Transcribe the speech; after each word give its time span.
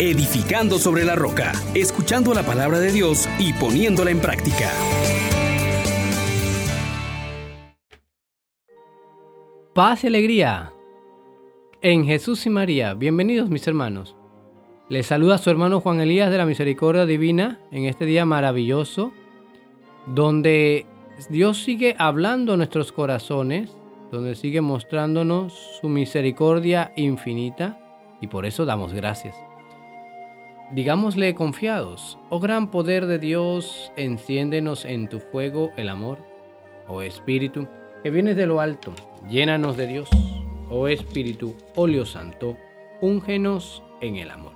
edificando 0.00 0.78
sobre 0.78 1.04
la 1.04 1.16
roca, 1.16 1.52
escuchando 1.74 2.32
la 2.32 2.44
palabra 2.44 2.78
de 2.78 2.92
Dios 2.92 3.28
y 3.40 3.52
poniéndola 3.52 4.12
en 4.12 4.20
práctica. 4.20 4.70
Paz 9.74 10.04
y 10.04 10.06
alegría 10.06 10.72
en 11.82 12.04
Jesús 12.04 12.46
y 12.46 12.50
María. 12.50 12.94
Bienvenidos 12.94 13.50
mis 13.50 13.66
hermanos. 13.66 14.14
Les 14.88 15.06
saluda 15.06 15.38
su 15.38 15.50
hermano 15.50 15.80
Juan 15.80 16.00
Elías 16.00 16.30
de 16.30 16.38
la 16.38 16.46
Misericordia 16.46 17.04
Divina 17.04 17.60
en 17.72 17.84
este 17.84 18.06
día 18.06 18.24
maravilloso, 18.24 19.12
donde 20.06 20.86
Dios 21.28 21.62
sigue 21.62 21.96
hablando 21.98 22.54
a 22.54 22.56
nuestros 22.56 22.92
corazones, 22.92 23.70
donde 24.12 24.36
sigue 24.36 24.60
mostrándonos 24.60 25.52
su 25.80 25.88
misericordia 25.88 26.92
infinita 26.96 27.78
y 28.20 28.28
por 28.28 28.46
eso 28.46 28.64
damos 28.64 28.92
gracias. 28.92 29.47
Digámosle 30.70 31.34
confiados, 31.34 32.18
oh 32.28 32.40
gran 32.40 32.70
poder 32.70 33.06
de 33.06 33.18
Dios, 33.18 33.90
enciéndenos 33.96 34.84
en 34.84 35.08
tu 35.08 35.18
fuego 35.18 35.70
el 35.78 35.88
amor, 35.88 36.18
oh 36.86 37.00
Espíritu, 37.00 37.66
que 38.02 38.10
vienes 38.10 38.36
de 38.36 38.46
lo 38.46 38.60
alto, 38.60 38.92
llénanos 39.30 39.78
de 39.78 39.86
Dios, 39.86 40.10
oh 40.68 40.86
Espíritu, 40.86 41.54
óleo 41.74 42.04
santo, 42.04 42.58
úngenos 43.00 43.82
en 44.02 44.16
el 44.16 44.30
amor. 44.30 44.52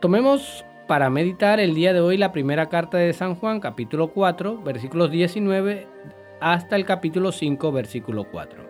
Tomemos 0.00 0.64
para 0.88 1.10
meditar 1.10 1.60
el 1.60 1.74
día 1.74 1.92
de 1.92 2.00
hoy 2.00 2.16
la 2.16 2.32
primera 2.32 2.70
carta 2.70 2.96
de 2.96 3.12
San 3.12 3.34
Juan, 3.34 3.60
capítulo 3.60 4.14
4, 4.14 4.62
versículos 4.62 5.10
19 5.10 5.86
hasta 6.40 6.76
el 6.76 6.86
capítulo 6.86 7.30
5, 7.30 7.72
versículo 7.72 8.24
4. 8.24 8.64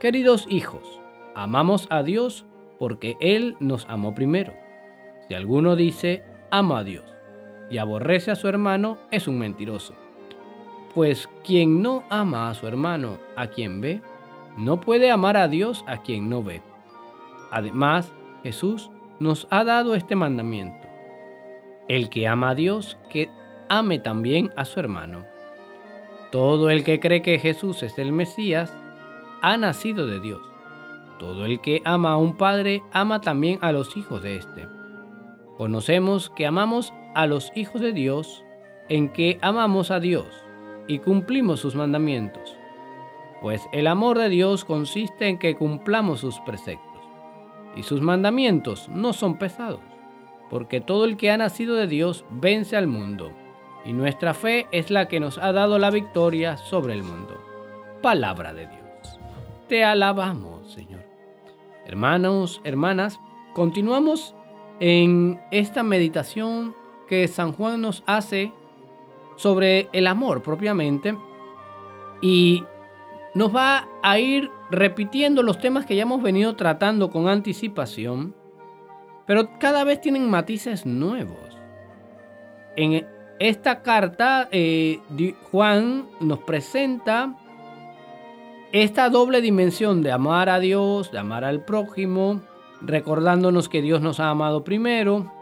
Queridos 0.00 0.46
hijos, 0.50 1.00
amamos 1.34 1.86
a 1.88 2.02
Dios 2.02 2.44
porque 2.78 3.16
Él 3.20 3.56
nos 3.58 3.86
amó 3.88 4.14
primero. 4.14 4.67
Si 5.28 5.34
alguno 5.34 5.76
dice, 5.76 6.24
amo 6.50 6.76
a 6.76 6.84
Dios, 6.84 7.04
y 7.70 7.76
aborrece 7.76 8.30
a 8.30 8.36
su 8.36 8.48
hermano, 8.48 8.96
es 9.10 9.28
un 9.28 9.38
mentiroso. 9.38 9.94
Pues 10.94 11.28
quien 11.44 11.82
no 11.82 12.02
ama 12.08 12.48
a 12.48 12.54
su 12.54 12.66
hermano, 12.66 13.18
a 13.36 13.48
quien 13.48 13.82
ve, 13.82 14.00
no 14.56 14.80
puede 14.80 15.10
amar 15.10 15.36
a 15.36 15.46
Dios 15.46 15.84
a 15.86 15.98
quien 15.98 16.30
no 16.30 16.42
ve. 16.42 16.62
Además, 17.50 18.12
Jesús 18.42 18.90
nos 19.20 19.46
ha 19.50 19.64
dado 19.64 19.94
este 19.94 20.16
mandamiento. 20.16 20.88
El 21.88 22.08
que 22.08 22.26
ama 22.26 22.50
a 22.50 22.54
Dios, 22.54 22.98
que 23.10 23.30
ame 23.68 23.98
también 23.98 24.50
a 24.56 24.64
su 24.64 24.80
hermano. 24.80 25.26
Todo 26.32 26.70
el 26.70 26.84
que 26.84 27.00
cree 27.00 27.22
que 27.22 27.38
Jesús 27.38 27.82
es 27.82 27.98
el 27.98 28.12
Mesías, 28.12 28.74
ha 29.42 29.56
nacido 29.58 30.06
de 30.06 30.20
Dios. 30.20 30.40
Todo 31.18 31.44
el 31.44 31.60
que 31.60 31.82
ama 31.84 32.12
a 32.12 32.16
un 32.16 32.36
padre, 32.36 32.82
ama 32.92 33.20
también 33.20 33.58
a 33.60 33.72
los 33.72 33.96
hijos 33.96 34.22
de 34.22 34.36
éste. 34.36 34.77
Conocemos 35.58 36.30
que 36.30 36.46
amamos 36.46 36.94
a 37.16 37.26
los 37.26 37.50
hijos 37.56 37.80
de 37.80 37.92
Dios 37.92 38.44
en 38.88 39.08
que 39.08 39.40
amamos 39.42 39.90
a 39.90 39.98
Dios 39.98 40.28
y 40.86 41.00
cumplimos 41.00 41.58
sus 41.58 41.74
mandamientos. 41.74 42.56
Pues 43.42 43.68
el 43.72 43.88
amor 43.88 44.18
de 44.18 44.28
Dios 44.28 44.64
consiste 44.64 45.26
en 45.26 45.36
que 45.36 45.56
cumplamos 45.56 46.20
sus 46.20 46.38
preceptos. 46.40 47.02
Y 47.74 47.82
sus 47.82 48.00
mandamientos 48.00 48.88
no 48.88 49.12
son 49.12 49.36
pesados, 49.36 49.80
porque 50.48 50.80
todo 50.80 51.04
el 51.04 51.16
que 51.16 51.32
ha 51.32 51.36
nacido 51.36 51.74
de 51.74 51.88
Dios 51.88 52.24
vence 52.30 52.76
al 52.76 52.86
mundo. 52.86 53.32
Y 53.84 53.92
nuestra 53.92 54.34
fe 54.34 54.68
es 54.70 54.92
la 54.92 55.08
que 55.08 55.18
nos 55.18 55.38
ha 55.38 55.52
dado 55.52 55.80
la 55.80 55.90
victoria 55.90 56.56
sobre 56.56 56.94
el 56.94 57.02
mundo. 57.02 57.36
Palabra 58.00 58.54
de 58.54 58.68
Dios. 58.68 59.18
Te 59.66 59.84
alabamos, 59.84 60.72
Señor. 60.72 61.02
Hermanos, 61.84 62.60
hermanas, 62.62 63.18
continuamos 63.54 64.36
en 64.80 65.40
esta 65.50 65.82
meditación 65.82 66.74
que 67.08 67.26
San 67.28 67.52
Juan 67.52 67.80
nos 67.80 68.02
hace 68.06 68.52
sobre 69.36 69.88
el 69.92 70.06
amor 70.06 70.42
propiamente 70.42 71.16
y 72.20 72.64
nos 73.34 73.54
va 73.54 73.88
a 74.02 74.18
ir 74.18 74.50
repitiendo 74.70 75.42
los 75.42 75.58
temas 75.58 75.86
que 75.86 75.96
ya 75.96 76.02
hemos 76.02 76.22
venido 76.22 76.56
tratando 76.56 77.10
con 77.10 77.28
anticipación, 77.28 78.34
pero 79.26 79.58
cada 79.58 79.84
vez 79.84 80.00
tienen 80.00 80.28
matices 80.28 80.86
nuevos. 80.86 81.56
En 82.76 83.06
esta 83.38 83.82
carta, 83.82 84.48
eh, 84.50 85.00
Juan 85.50 86.06
nos 86.20 86.40
presenta 86.40 87.36
esta 88.72 89.08
doble 89.08 89.40
dimensión 89.40 90.02
de 90.02 90.12
amar 90.12 90.48
a 90.48 90.58
Dios, 90.58 91.10
de 91.10 91.18
amar 91.18 91.44
al 91.44 91.64
prójimo, 91.64 92.40
recordándonos 92.80 93.68
que 93.68 93.82
Dios 93.82 94.00
nos 94.00 94.20
ha 94.20 94.30
amado 94.30 94.64
primero. 94.64 95.32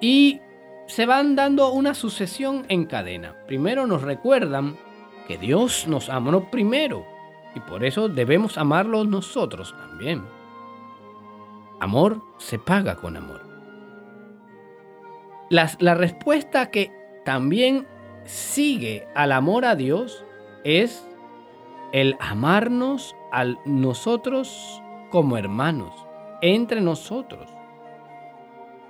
Y 0.00 0.40
se 0.86 1.06
van 1.06 1.36
dando 1.36 1.70
una 1.72 1.94
sucesión 1.94 2.64
en 2.68 2.86
cadena. 2.86 3.34
Primero 3.46 3.86
nos 3.86 4.02
recuerdan 4.02 4.76
que 5.26 5.38
Dios 5.38 5.88
nos 5.88 6.08
amó 6.08 6.50
primero 6.50 7.04
y 7.54 7.60
por 7.60 7.84
eso 7.84 8.08
debemos 8.08 8.58
amarlo 8.58 9.04
nosotros 9.04 9.74
también. 9.76 10.22
Amor 11.80 12.22
se 12.38 12.58
paga 12.58 12.96
con 12.96 13.16
amor. 13.16 13.42
la 15.50 15.94
respuesta 15.94 16.70
que 16.70 16.92
también 17.24 17.86
sigue 18.24 19.06
al 19.14 19.32
amor 19.32 19.64
a 19.64 19.74
Dios 19.74 20.24
es 20.64 21.06
el 21.92 22.16
amarnos 22.20 23.14
a 23.32 23.44
nosotros 23.64 24.82
como 25.10 25.36
hermanos 25.36 26.05
entre 26.40 26.80
nosotros. 26.80 27.50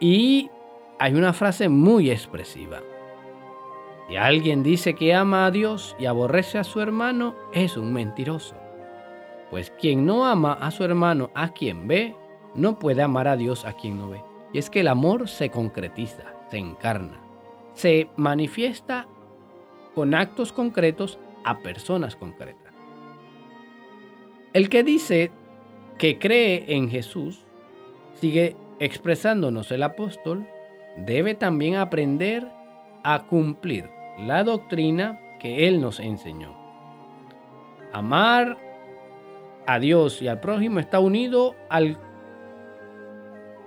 Y 0.00 0.50
hay 0.98 1.14
una 1.14 1.32
frase 1.32 1.68
muy 1.68 2.10
expresiva. 2.10 2.80
Si 4.08 4.16
alguien 4.16 4.62
dice 4.62 4.94
que 4.94 5.14
ama 5.14 5.46
a 5.46 5.50
Dios 5.50 5.96
y 5.98 6.06
aborrece 6.06 6.58
a 6.58 6.64
su 6.64 6.80
hermano, 6.80 7.34
es 7.52 7.76
un 7.76 7.92
mentiroso. 7.92 8.54
Pues 9.50 9.70
quien 9.70 10.06
no 10.06 10.26
ama 10.26 10.52
a 10.52 10.70
su 10.70 10.84
hermano 10.84 11.30
a 11.34 11.48
quien 11.48 11.88
ve, 11.88 12.14
no 12.54 12.78
puede 12.78 13.02
amar 13.02 13.28
a 13.28 13.36
Dios 13.36 13.64
a 13.64 13.72
quien 13.72 13.98
no 13.98 14.10
ve. 14.10 14.22
Y 14.52 14.58
es 14.58 14.70
que 14.70 14.80
el 14.80 14.88
amor 14.88 15.28
se 15.28 15.50
concretiza, 15.50 16.24
se 16.50 16.58
encarna, 16.58 17.20
se 17.74 18.08
manifiesta 18.16 19.06
con 19.94 20.14
actos 20.14 20.52
concretos 20.52 21.18
a 21.44 21.58
personas 21.58 22.16
concretas. 22.16 22.72
El 24.52 24.68
que 24.68 24.82
dice 24.82 25.30
que 25.98 26.18
cree 26.18 26.64
en 26.68 26.90
Jesús, 26.90 27.44
sigue 28.14 28.56
expresándonos 28.78 29.70
el 29.72 29.82
apóstol, 29.82 30.46
debe 30.96 31.34
también 31.34 31.76
aprender 31.76 32.46
a 33.02 33.26
cumplir 33.26 33.88
la 34.18 34.44
doctrina 34.44 35.20
que 35.38 35.68
Él 35.68 35.80
nos 35.80 36.00
enseñó. 36.00 36.54
Amar 37.92 38.58
a 39.66 39.78
Dios 39.78 40.22
y 40.22 40.28
al 40.28 40.40
prójimo 40.40 40.80
está 40.80 41.00
unido 41.00 41.54
al 41.68 41.98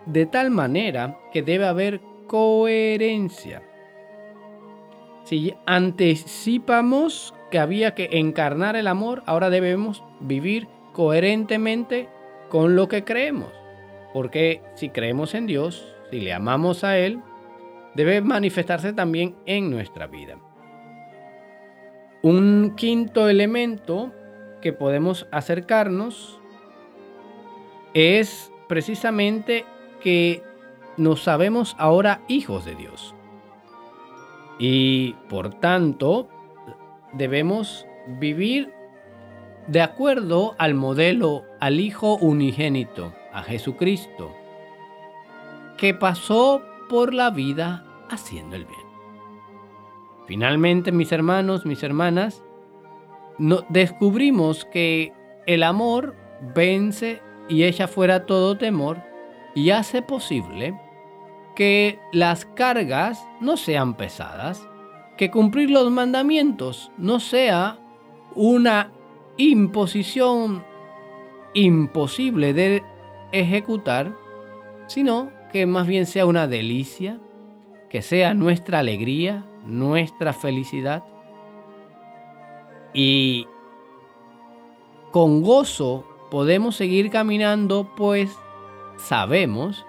de 0.05 0.25
tal 0.25 0.49
manera 0.49 1.19
que 1.31 1.41
debe 1.41 1.65
haber 1.65 2.01
coherencia. 2.27 3.61
Si 5.23 5.53
anticipamos 5.65 7.33
que 7.51 7.59
había 7.59 7.93
que 7.93 8.09
encarnar 8.13 8.75
el 8.75 8.87
amor, 8.87 9.21
ahora 9.25 9.49
debemos 9.49 10.03
vivir 10.19 10.67
coherentemente 10.93 12.09
con 12.49 12.75
lo 12.75 12.87
que 12.87 13.03
creemos. 13.03 13.51
Porque 14.13 14.61
si 14.75 14.89
creemos 14.89 15.35
en 15.35 15.45
Dios, 15.45 15.95
si 16.11 16.19
le 16.19 16.33
amamos 16.33 16.83
a 16.83 16.97
Él, 16.97 17.21
debe 17.95 18.21
manifestarse 18.21 18.93
también 18.93 19.35
en 19.45 19.69
nuestra 19.69 20.07
vida. 20.07 20.37
Un 22.21 22.73
quinto 22.75 23.29
elemento 23.29 24.11
que 24.61 24.73
podemos 24.73 25.27
acercarnos 25.31 26.39
es 27.93 28.51
precisamente 28.67 29.65
que 30.01 30.43
nos 30.97 31.23
sabemos 31.23 31.75
ahora 31.79 32.21
hijos 32.27 32.65
de 32.65 32.75
Dios. 32.75 33.15
Y 34.59 35.13
por 35.29 35.53
tanto, 35.59 36.27
debemos 37.13 37.85
vivir 38.19 38.73
de 39.67 39.81
acuerdo 39.81 40.55
al 40.57 40.73
modelo 40.73 41.45
al 41.59 41.79
Hijo 41.79 42.15
unigénito, 42.17 43.13
a 43.33 43.43
Jesucristo, 43.43 44.35
que 45.77 45.93
pasó 45.93 46.61
por 46.89 47.13
la 47.13 47.29
vida 47.29 47.85
haciendo 48.09 48.55
el 48.55 48.65
bien. 48.65 48.79
Finalmente, 50.27 50.91
mis 50.91 51.11
hermanos, 51.11 51.65
mis 51.65 51.83
hermanas, 51.83 52.43
descubrimos 53.69 54.65
que 54.65 55.13
el 55.47 55.63
amor 55.63 56.15
vence 56.53 57.21
y 57.47 57.63
echa 57.63 57.87
fuera 57.87 58.25
todo 58.25 58.57
temor 58.57 59.01
y 59.55 59.71
hace 59.71 60.01
posible 60.01 60.79
que 61.55 61.99
las 62.11 62.45
cargas 62.45 63.27
no 63.41 63.57
sean 63.57 63.95
pesadas, 63.95 64.67
que 65.17 65.31
cumplir 65.31 65.69
los 65.69 65.89
mandamientos 65.91 66.91
no 66.97 67.19
sea 67.19 67.79
una 68.35 68.91
imposición 69.37 70.63
imposible 71.53 72.53
de 72.53 72.83
ejecutar, 73.31 74.15
sino 74.87 75.31
que 75.51 75.65
más 75.65 75.87
bien 75.87 76.05
sea 76.05 76.25
una 76.25 76.47
delicia, 76.47 77.19
que 77.89 78.01
sea 78.01 78.33
nuestra 78.33 78.79
alegría, 78.79 79.45
nuestra 79.65 80.33
felicidad. 80.33 81.03
Y 82.93 83.47
con 85.11 85.41
gozo 85.41 86.05
podemos 86.29 86.75
seguir 86.75 87.09
caminando, 87.09 87.91
pues 87.95 88.35
sabemos 88.97 89.85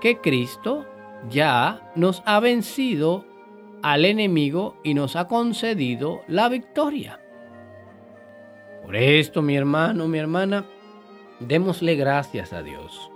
que 0.00 0.18
Cristo 0.18 0.86
ya 1.30 1.92
nos 1.94 2.22
ha 2.26 2.40
vencido 2.40 3.24
al 3.82 4.04
enemigo 4.04 4.76
y 4.82 4.94
nos 4.94 5.16
ha 5.16 5.26
concedido 5.28 6.20
la 6.26 6.48
victoria. 6.48 7.20
Por 8.88 8.96
esto, 8.96 9.42
mi 9.42 9.54
hermano, 9.54 10.08
mi 10.08 10.16
hermana, 10.16 10.64
démosle 11.40 11.94
gracias 11.94 12.54
a 12.54 12.62
Dios. 12.62 13.10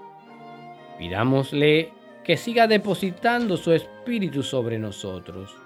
Pidámosle 0.98 1.94
que 2.24 2.36
siga 2.36 2.66
depositando 2.66 3.56
su 3.56 3.72
espíritu 3.72 4.42
sobre 4.42 4.78
nosotros, 4.78 5.56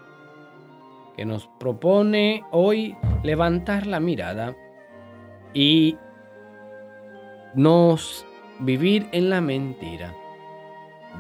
que 1.17 1.25
nos 1.25 1.49
propone 1.58 2.44
hoy 2.53 2.97
levantar 3.25 3.88
la 3.88 3.99
mirada 3.99 4.55
y 5.53 5.97
nos 7.56 8.25
vivir 8.61 9.08
en 9.11 9.29
la 9.29 9.41
mentira, 9.41 10.14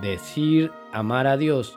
decir 0.00 0.70
amar 0.92 1.26
a 1.26 1.36
Dios 1.36 1.76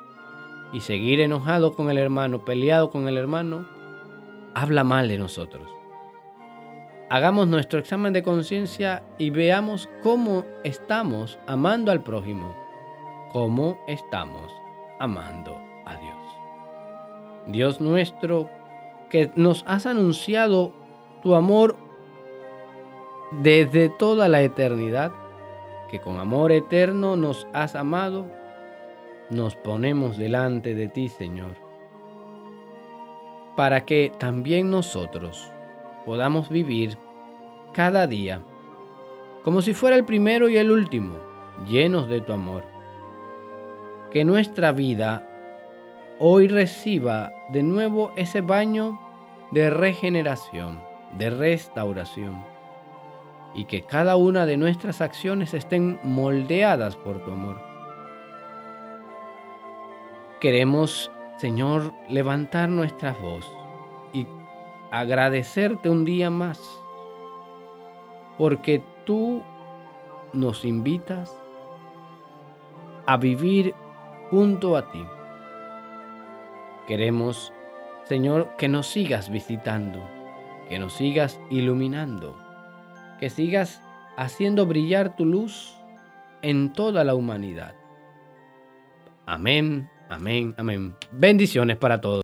y 0.73 0.81
seguir 0.81 1.21
enojado 1.21 1.73
con 1.73 1.89
el 1.89 1.97
hermano, 1.97 2.45
peleado 2.45 2.91
con 2.91 3.07
el 3.07 3.17
hermano, 3.17 3.67
habla 4.53 4.83
mal 4.83 5.07
de 5.07 5.17
nosotros. 5.17 5.78
Hagamos 7.11 7.47
nuestro 7.47 7.79
examen 7.79 8.13
de 8.13 8.21
conciencia 8.21 9.01
y 9.17 9.31
veamos 9.31 9.89
cómo 10.03 10.45
estamos 10.63 11.39
amando 11.47 11.91
al 11.91 12.03
prójimo, 12.03 12.55
cómo 13.33 13.79
estamos 13.87 14.53
amando 14.99 15.57
a 15.87 15.95
Dios. 15.95 16.17
Dios 17.47 17.81
nuestro, 17.81 18.47
que 19.09 19.31
nos 19.35 19.63
has 19.65 19.87
anunciado 19.87 20.71
tu 21.23 21.33
amor 21.33 21.77
desde 23.41 23.89
toda 23.89 24.27
la 24.27 24.43
eternidad, 24.43 25.11
que 25.89 25.99
con 25.99 26.19
amor 26.19 26.51
eterno 26.51 27.15
nos 27.15 27.47
has 27.53 27.75
amado, 27.75 28.27
nos 29.31 29.55
ponemos 29.55 30.15
delante 30.15 30.75
de 30.75 30.87
ti, 30.87 31.09
Señor, 31.09 31.55
para 33.55 33.83
que 33.83 34.11
también 34.19 34.69
nosotros 34.69 35.51
podamos 36.05 36.49
vivir 36.49 36.97
cada 37.73 38.07
día 38.07 38.41
como 39.43 39.61
si 39.61 39.73
fuera 39.73 39.95
el 39.95 40.05
primero 40.05 40.49
y 40.49 40.57
el 40.57 40.69
último, 40.69 41.15
llenos 41.65 42.09
de 42.09 42.19
tu 42.21 42.33
amor. 42.33 42.65
Que 44.11 44.25
nuestra 44.25 44.73
vida 44.73 45.25
hoy 46.19 46.47
reciba 46.47 47.31
de 47.49 47.63
nuevo 47.63 48.11
ese 48.17 48.41
baño 48.41 48.99
de 49.51 49.69
regeneración, 49.69 50.81
de 51.17 51.29
restauración, 51.29 52.43
y 53.55 53.65
que 53.65 53.83
cada 53.83 54.17
una 54.17 54.45
de 54.45 54.57
nuestras 54.57 54.99
acciones 55.01 55.53
estén 55.53 55.99
moldeadas 56.03 56.95
por 56.97 57.23
tu 57.23 57.31
amor 57.31 57.69
Queremos, 60.39 61.11
Señor, 61.35 61.91
levantar 62.07 62.69
nuestra 62.69 63.11
voz 63.11 63.45
y 64.13 64.25
agradecerte 64.91 65.89
un 65.89 66.05
día 66.05 66.29
más, 66.29 66.59
porque 68.37 68.83
tú 69.05 69.43
nos 70.33 70.65
invitas 70.65 71.35
a 73.05 73.17
vivir 73.17 73.73
junto 74.29 74.77
a 74.77 74.91
ti. 74.91 75.03
Queremos, 76.87 77.53
Señor, 78.05 78.55
que 78.57 78.67
nos 78.67 78.87
sigas 78.87 79.29
visitando, 79.29 79.99
que 80.69 80.79
nos 80.79 80.93
sigas 80.93 81.39
iluminando, 81.49 82.35
que 83.19 83.29
sigas 83.29 83.81
haciendo 84.17 84.65
brillar 84.65 85.15
tu 85.15 85.25
luz 85.25 85.75
en 86.41 86.73
toda 86.73 87.03
la 87.03 87.15
humanidad. 87.15 87.75
Amén 89.25 89.89
Amén, 90.09 90.55
amén. 90.57 90.95
Bendiciones 91.11 91.77
para 91.77 92.01
todos. 92.01 92.23